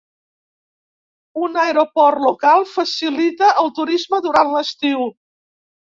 Un 1.49 1.59
aeroport 1.65 2.23
local 2.25 2.65
facilita 2.71 3.53
el 3.65 3.73
turisme 3.81 4.23
durant 4.29 4.55
l'estiu. 4.57 5.05